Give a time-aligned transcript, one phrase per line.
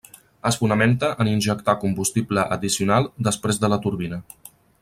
[0.49, 4.23] Es fonamenta en injectar combustible addicional després de la turbina.